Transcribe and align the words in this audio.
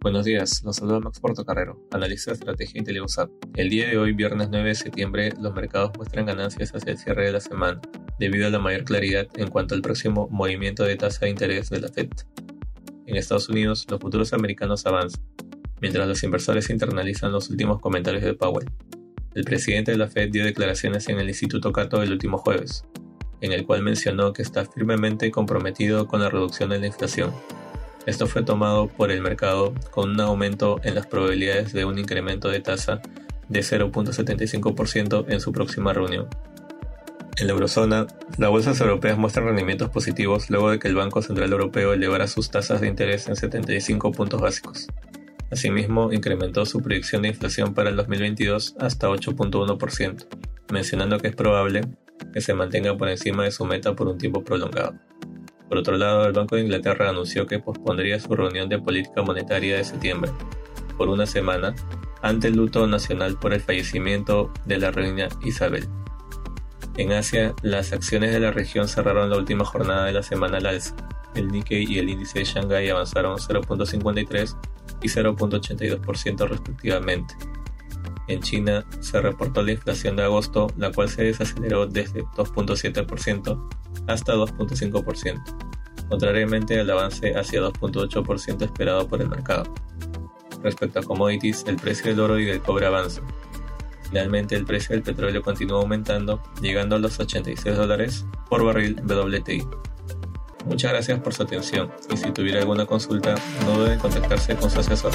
Buenos 0.00 0.24
días, 0.24 0.62
los 0.62 0.76
saluda 0.76 1.00
Max 1.00 1.18
Portocarrero, 1.18 1.84
analista 1.90 2.30
de 2.30 2.36
estrategia 2.36 2.78
IntelioSAP. 2.78 3.30
El 3.56 3.68
día 3.68 3.88
de 3.88 3.98
hoy, 3.98 4.12
viernes 4.12 4.48
9 4.48 4.68
de 4.68 4.74
septiembre, 4.76 5.32
los 5.40 5.52
mercados 5.54 5.90
muestran 5.96 6.24
ganancias 6.24 6.70
hacia 6.72 6.92
el 6.92 6.98
cierre 6.98 7.26
de 7.26 7.32
la 7.32 7.40
semana, 7.40 7.80
debido 8.16 8.46
a 8.46 8.50
la 8.50 8.60
mayor 8.60 8.84
claridad 8.84 9.26
en 9.34 9.48
cuanto 9.48 9.74
al 9.74 9.82
próximo 9.82 10.28
movimiento 10.30 10.84
de 10.84 10.94
tasa 10.94 11.24
de 11.24 11.32
interés 11.32 11.68
de 11.70 11.80
la 11.80 11.88
Fed. 11.88 12.10
En 13.06 13.16
Estados 13.16 13.48
Unidos, 13.48 13.86
los 13.90 13.98
futuros 13.98 14.32
americanos 14.32 14.86
avanzan, 14.86 15.20
mientras 15.80 16.06
los 16.06 16.22
inversores 16.22 16.70
internalizan 16.70 17.32
los 17.32 17.50
últimos 17.50 17.80
comentarios 17.80 18.22
de 18.22 18.34
Powell. 18.34 18.70
El 19.34 19.42
presidente 19.42 19.90
de 19.90 19.98
la 19.98 20.06
Fed 20.06 20.30
dio 20.30 20.44
declaraciones 20.44 21.08
en 21.08 21.18
el 21.18 21.28
Instituto 21.28 21.72
Cato 21.72 22.04
el 22.04 22.12
último 22.12 22.38
jueves, 22.38 22.84
en 23.40 23.50
el 23.50 23.66
cual 23.66 23.82
mencionó 23.82 24.32
que 24.32 24.42
está 24.42 24.64
firmemente 24.64 25.32
comprometido 25.32 26.06
con 26.06 26.20
la 26.20 26.30
reducción 26.30 26.70
de 26.70 26.78
la 26.78 26.86
inflación 26.86 27.32
esto 28.08 28.26
fue 28.26 28.42
tomado 28.42 28.88
por 28.88 29.10
el 29.10 29.20
mercado 29.20 29.74
con 29.90 30.12
un 30.12 30.20
aumento 30.22 30.80
en 30.82 30.94
las 30.94 31.06
probabilidades 31.06 31.74
de 31.74 31.84
un 31.84 31.98
incremento 31.98 32.48
de 32.48 32.60
tasa 32.60 33.02
de 33.50 33.60
0.75% 33.60 35.26
en 35.28 35.40
su 35.40 35.52
próxima 35.52 35.92
reunión. 35.92 36.26
En 37.36 37.46
la 37.46 37.52
eurozona, 37.52 38.06
las 38.38 38.48
bolsas 38.48 38.80
europeas 38.80 39.18
muestran 39.18 39.44
rendimientos 39.44 39.90
positivos 39.90 40.48
luego 40.48 40.70
de 40.70 40.78
que 40.78 40.88
el 40.88 40.94
Banco 40.94 41.20
Central 41.20 41.52
Europeo 41.52 41.92
elevara 41.92 42.26
sus 42.28 42.50
tasas 42.50 42.80
de 42.80 42.88
interés 42.88 43.28
en 43.28 43.36
75 43.36 44.10
puntos 44.12 44.40
básicos. 44.40 44.86
Asimismo, 45.50 46.10
incrementó 46.10 46.64
su 46.64 46.80
proyección 46.80 47.20
de 47.22 47.28
inflación 47.28 47.74
para 47.74 47.90
el 47.90 47.96
2022 47.96 48.74
hasta 48.80 49.08
8.1%, 49.08 50.26
mencionando 50.72 51.18
que 51.18 51.28
es 51.28 51.36
probable 51.36 51.82
que 52.32 52.40
se 52.40 52.54
mantenga 52.54 52.96
por 52.96 53.10
encima 53.10 53.44
de 53.44 53.50
su 53.50 53.66
meta 53.66 53.94
por 53.94 54.08
un 54.08 54.16
tiempo 54.16 54.42
prolongado. 54.42 54.94
Por 55.68 55.78
otro 55.78 55.96
lado, 55.96 56.26
el 56.26 56.32
Banco 56.32 56.56
de 56.56 56.62
Inglaterra 56.62 57.10
anunció 57.10 57.46
que 57.46 57.58
pospondría 57.58 58.18
su 58.18 58.34
reunión 58.34 58.68
de 58.68 58.78
política 58.78 59.22
monetaria 59.22 59.76
de 59.76 59.84
septiembre 59.84 60.30
por 60.96 61.08
una 61.08 61.26
semana 61.26 61.74
ante 62.22 62.48
el 62.48 62.56
luto 62.56 62.86
nacional 62.86 63.36
por 63.38 63.52
el 63.52 63.60
fallecimiento 63.60 64.52
de 64.64 64.78
la 64.78 64.90
reina 64.90 65.28
Isabel. 65.44 65.88
En 66.96 67.12
Asia, 67.12 67.54
las 67.62 67.92
acciones 67.92 68.32
de 68.32 68.40
la 68.40 68.50
región 68.50 68.88
cerraron 68.88 69.30
la 69.30 69.36
última 69.36 69.64
jornada 69.64 70.06
de 70.06 70.12
la 70.12 70.22
semana 70.22 70.58
al 70.58 70.66
alza. 70.66 70.96
El 71.34 71.48
Nikkei 71.48 71.84
y 71.84 71.98
el 71.98 72.08
índice 72.08 72.40
de 72.40 72.44
Shanghái 72.44 72.88
avanzaron 72.88 73.36
0.53 73.36 74.56
y 75.02 75.08
0.82% 75.08 76.48
respectivamente. 76.48 77.34
En 78.28 78.40
China 78.40 78.84
se 79.00 79.20
reportó 79.20 79.62
la 79.62 79.72
inflación 79.72 80.16
de 80.16 80.24
agosto, 80.24 80.68
la 80.76 80.92
cual 80.92 81.08
se 81.08 81.24
desaceleró 81.24 81.86
desde 81.86 82.24
2.7% 82.24 83.68
hasta 84.06 84.34
2.5%, 84.34 85.42
contrariamente 86.08 86.78
al 86.78 86.90
avance 86.90 87.34
hacia 87.36 87.62
2.8% 87.62 88.62
esperado 88.62 89.08
por 89.08 89.22
el 89.22 89.28
mercado. 89.28 89.72
Respecto 90.62 91.00
a 91.00 91.02
commodities, 91.02 91.64
el 91.66 91.76
precio 91.76 92.10
del 92.10 92.20
oro 92.20 92.38
y 92.38 92.44
del 92.44 92.60
cobre 92.60 92.86
avanza. 92.86 93.22
Finalmente, 94.08 94.56
el 94.56 94.64
precio 94.64 94.94
del 94.94 95.02
petróleo 95.02 95.42
continúa 95.42 95.80
aumentando, 95.80 96.42
llegando 96.60 96.96
a 96.96 96.98
los 96.98 97.18
86 97.18 97.76
dólares 97.76 98.26
por 98.48 98.64
barril 98.64 98.96
WTI. 99.02 99.66
Muchas 100.66 100.92
gracias 100.92 101.20
por 101.20 101.32
su 101.32 101.42
atención 101.42 101.90
y 102.10 102.16
si 102.16 102.30
tuviera 102.30 102.60
alguna 102.60 102.84
consulta, 102.84 103.34
no 103.64 103.98
contactarse 104.00 104.56
con 104.56 104.70
su 104.70 104.80
asesor. 104.80 105.12